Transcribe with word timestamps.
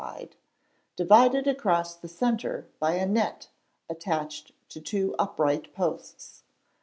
wide, 0.01 0.35
divided 0.95 1.45
across 1.47 1.95
the 1.95 2.07
centre 2.07 2.67
by 2.79 2.93
a 2.93 3.05
net 3.05 3.49
attached 3.87 4.51
to 4.67 4.81
two 4.81 5.13
upright 5.19 5.71
posts. 5.75 6.41